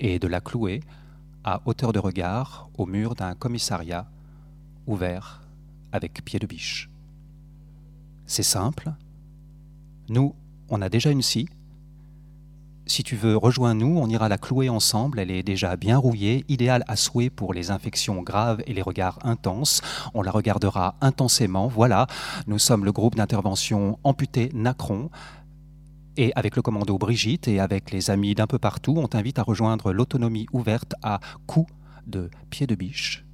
[0.00, 0.80] et de la clouer
[1.44, 4.10] à hauteur de regard au mur d'un commissariat
[4.86, 5.42] ouvert
[5.92, 6.90] avec pied de biche.
[8.26, 8.92] C'est simple.
[10.08, 10.34] Nous,
[10.68, 11.48] on a déjà une scie,
[12.86, 15.20] si tu veux, rejoins-nous, on ira la clouer ensemble.
[15.20, 19.18] Elle est déjà bien rouillée, idéale à souhait pour les infections graves et les regards
[19.22, 19.80] intenses.
[20.14, 21.68] On la regardera intensément.
[21.68, 22.06] Voilà,
[22.46, 25.10] nous sommes le groupe d'intervention amputé Nacron.
[26.16, 29.42] Et avec le commando Brigitte et avec les amis d'un peu partout, on t'invite à
[29.42, 31.72] rejoindre l'autonomie ouverte à coups
[32.06, 33.24] de pied de biche,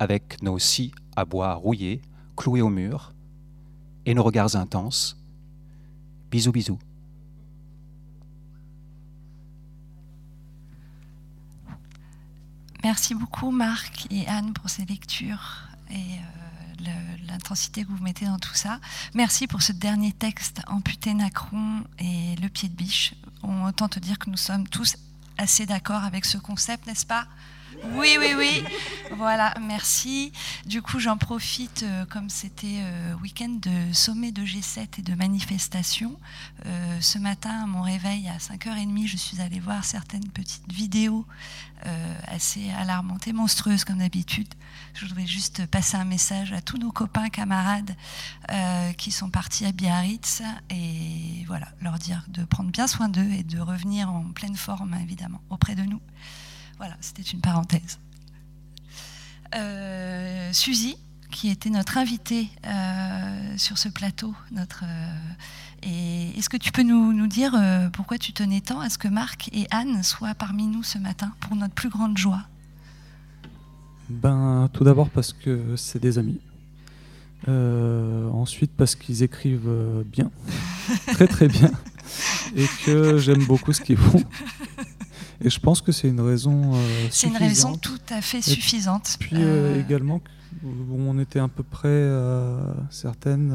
[0.00, 2.00] avec nos scies à bois rouillés,
[2.36, 3.12] cloués au mur,
[4.06, 5.16] et nos regards intenses.
[6.32, 6.78] Bisous, bisous.
[12.82, 18.38] Merci beaucoup Marc et Anne pour ces lectures et euh, l'intensité que vous mettez dans
[18.38, 18.80] tout ça.
[19.14, 23.14] Merci pour ce dernier texte, Amputé Nacron et Le pied de biche.
[23.42, 24.96] On entend te dire que nous sommes tous
[25.36, 27.26] assez d'accord avec ce concept, n'est-ce pas?
[27.84, 28.64] Oui, oui, oui.
[29.16, 30.32] Voilà, merci.
[30.66, 35.14] Du coup, j'en profite, euh, comme c'était euh, week-end de sommet de G7 et de
[35.14, 36.18] manifestation.
[36.66, 41.26] Euh, ce matin, à mon réveil, à 5h30, je suis allée voir certaines petites vidéos
[42.26, 44.52] assez alarmantes et monstrueuses, comme d'habitude.
[44.92, 47.96] Je voudrais juste passer un message à tous nos copains, camarades
[48.98, 53.44] qui sont partis à Biarritz et voilà, leur dire de prendre bien soin d'eux et
[53.44, 56.02] de revenir en pleine forme, évidemment, auprès de nous.
[56.80, 57.98] Voilà, c'était une parenthèse.
[59.54, 60.96] Euh, Suzy,
[61.30, 66.82] qui était notre invitée euh, sur ce plateau, notre, euh, et est-ce que tu peux
[66.82, 67.52] nous, nous dire
[67.92, 71.34] pourquoi tu tenais tant à ce que Marc et Anne soient parmi nous ce matin
[71.40, 72.44] pour notre plus grande joie?
[74.08, 76.40] Ben, tout d'abord parce que c'est des amis.
[77.46, 80.30] ensuite parce qu'ils écrivent bien,
[81.08, 81.72] très très bien,
[82.56, 84.24] et que j'aime beaucoup ce qu'ils font.
[85.42, 86.74] Et je pense que c'est une raison.
[86.74, 89.16] Euh, c'est une raison tout à fait suffisante.
[89.20, 90.20] Et puis euh, euh, également,
[90.64, 92.08] on était à peu près
[92.90, 93.54] certaines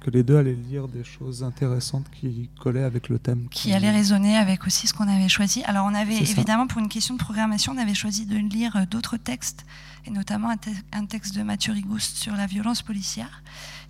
[0.00, 3.48] que les deux allaient lire des choses intéressantes qui collaient avec le thème.
[3.50, 5.62] Qui allaient résonner avec aussi ce qu'on avait choisi.
[5.64, 9.16] Alors on avait évidemment, pour une question de programmation, on avait choisi de lire d'autres
[9.16, 9.64] textes,
[10.04, 10.58] et notamment un,
[10.92, 13.42] un texte de Mathieu Rigouste sur la violence policière.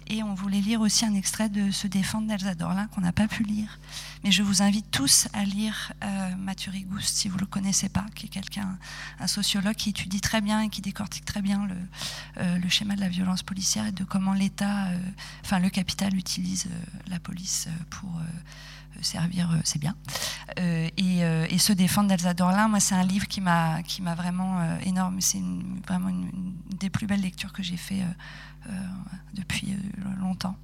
[0.09, 3.27] Et on voulait lire aussi un extrait de Se défendre d'Elsa Dorlin qu'on n'a pas
[3.27, 3.79] pu lire.
[4.23, 7.89] Mais je vous invite tous à lire euh, Mathieu Rigouste si vous ne le connaissez
[7.89, 8.79] pas, qui est quelqu'un,
[9.19, 11.77] un sociologue qui étudie très bien et qui décortique très bien le,
[12.43, 14.99] euh, schéma de la violence policière et de comment l'État, euh,
[15.45, 16.69] enfin le capital utilise
[17.09, 18.21] la police pour
[19.01, 19.95] servir c'est bien.
[20.57, 25.21] et, Se défendre d'Elsa Dorlin, moi c'est un livre qui m'a qui m'a vraiment énorme.
[25.21, 25.43] C'est
[25.87, 28.07] vraiment une, une, des plus belles lectures que j'ai fait euh,
[29.35, 30.57] depuis euh, longtemps.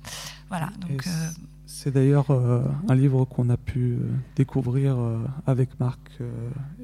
[0.48, 0.70] Voilà.
[0.80, 1.10] Donc, euh,
[1.66, 3.98] c'est d'ailleurs un livre qu'on a pu
[4.36, 4.96] découvrir
[5.46, 6.20] avec Marc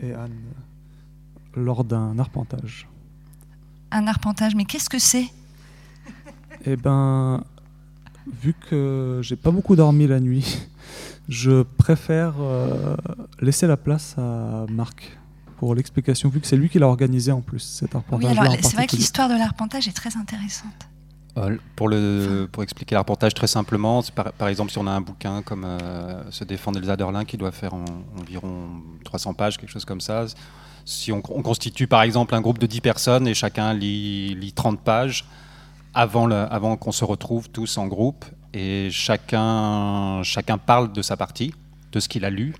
[0.01, 0.33] et Anne
[1.55, 2.89] lors d'un arpentage.
[3.91, 5.29] Un arpentage, mais qu'est-ce que c'est?
[6.65, 7.45] Eh ben,
[8.43, 10.67] vu que j'ai pas beaucoup dormi la nuit,
[11.29, 12.35] je préfère
[13.41, 15.19] laisser la place à Marc
[15.59, 18.33] pour l'explication, vu que c'est lui qui l'a organisé en plus, cet arpentage.
[18.33, 20.89] Oui, alors c'est vrai que l'histoire de l'arpentage est très intéressante.
[21.39, 24.03] Euh, pour, le, pour expliquer l'arpentage très simplement,
[24.39, 27.53] par, exemple si on a un bouquin comme euh, Se défendre Elsa Derlin qui doit
[27.53, 27.75] faire
[28.19, 30.27] environ 300 pages, quelque chose comme ça,
[30.85, 34.81] si on, constitue par exemple un groupe de 10 personnes et chacun lit, lit 30
[34.81, 35.27] pages
[35.95, 38.25] avant, avant qu'on se retrouve tous en groupe
[38.55, 41.55] et chacun, chacun parle de sa partie,
[41.93, 42.55] de ce qu'il a lu,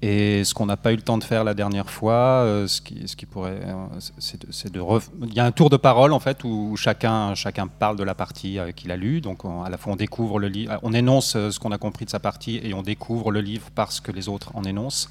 [0.00, 2.80] et ce qu'on n'a pas eu le temps de faire la dernière fois, euh, ce,
[2.80, 3.86] qui, pourrait, euh,
[4.18, 4.80] c'est de,
[5.26, 8.14] il y a un tour de parole en fait où chacun, chacun parle de la
[8.14, 9.20] partie euh, qu'il a lue.
[9.20, 12.10] Donc à la fois on découvre le livre, on énonce ce qu'on a compris de
[12.10, 15.08] sa partie et on découvre le livre parce que les autres en énoncent.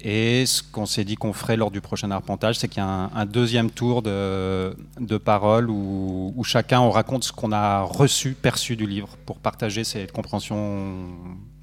[0.00, 3.10] Et ce qu'on s'est dit qu'on ferait lors du prochain arpentage, c'est qu'il y a
[3.12, 8.34] un, deuxième tour de, de parole où, où, chacun on raconte ce qu'on a reçu,
[8.40, 11.08] perçu du livre pour partager cette compréhension,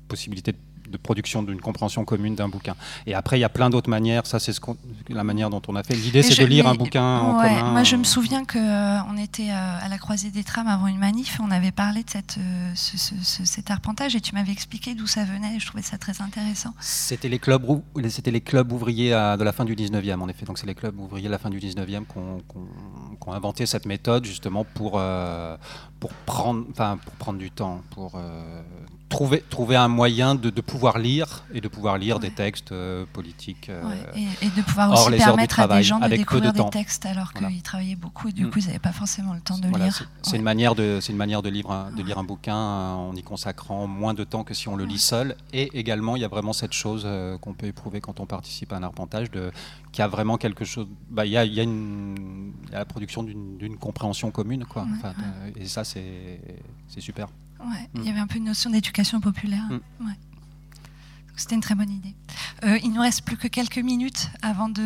[0.09, 0.57] possibilité de
[0.89, 2.75] de production d'une compréhension commune d'un bouquin.
[3.07, 4.25] Et après, il y a plein d'autres manières.
[4.25, 4.59] Ça, c'est ce
[5.09, 5.95] la manière dont on a fait.
[5.95, 7.71] L'idée, c'est de lire un bouquin en commun.
[7.71, 10.97] Moi, je me souviens qu'on euh, était euh, à la croisée des trams avant une
[10.97, 11.39] manif.
[11.41, 15.55] On avait parlé de cette, euh, cet arpentage et tu m'avais expliqué d'où ça venait.
[15.55, 16.73] Et je trouvais ça très intéressant.
[16.79, 17.65] C'était les clubs,
[18.09, 20.45] c'était les clubs ouvriers de la fin du 19e, en effet.
[20.45, 22.41] Donc, c'est les clubs ouvriers de la fin du 19e qui ont,
[23.27, 25.01] inventé cette méthode justement pour,
[25.99, 28.19] pour, prendre, pour prendre du temps, pour
[29.15, 33.05] trouver, trouver un moyen de, de, pouvoir lire et de pouvoir lire des textes euh,
[33.13, 33.69] politiques.
[33.69, 33.81] Euh,
[34.41, 37.95] et, de pouvoir aussi permettre à des gens de découvrir des textes alors qu'ils travaillaient
[37.95, 38.49] beaucoup et du mm.
[38.49, 40.07] coup ils n'avaient pas forcément le temps de lire.
[40.21, 43.15] C'est une manière de, une manière de lire un, de lire un bouquin euh, en
[43.15, 45.35] y consacrant moins de temps que si on le lit seul.
[45.53, 47.07] Et également il y a vraiment cette chose
[47.41, 49.51] qu'on peut éprouver quand on participe à un arpentage de
[49.91, 50.87] qu'il y a vraiment quelque chose.
[51.09, 54.85] Bah, il, y a, y a y a la production d'une compréhension commune quoi.
[54.97, 55.13] Enfin,
[55.55, 56.41] et ça c'est
[56.99, 57.27] super.
[57.59, 59.63] Ouais, il y avait un peu une notion d'éducation populaire.
[59.69, 60.05] Mm.
[60.05, 60.13] Ouais.
[61.35, 62.15] C'était une très bonne idée.
[62.63, 64.81] Euh, il nous reste plus que quelques minutes avant de.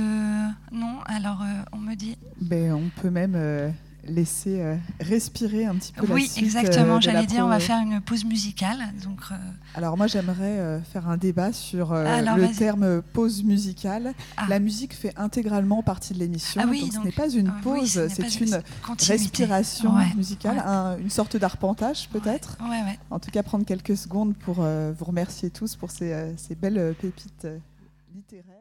[0.72, 2.18] Non, alors euh, on me dit.
[2.42, 3.70] Ben, on peut même euh,
[4.10, 7.00] laisser euh, respirer un petit peu oui, la suite, exactement.
[7.00, 8.80] J'allais dire, on va faire une pause musicale.
[9.04, 9.22] Donc,
[9.76, 14.14] Alors moi, j'aimerais faire un débat sur le terme pause musicale.
[14.38, 14.46] Ah.
[14.50, 18.42] La musique fait intégralement partie de l'émission, ah donc, ce n'est pas une pause, c'est
[18.42, 18.62] une
[19.08, 20.64] respiration musicale,
[21.00, 22.58] une sorte d'arpentage peut-être.
[23.10, 27.48] En tout cas, prendre quelques secondes pour vous remercier tous pour ces, ces belles pépites
[28.14, 28.59] littéraires.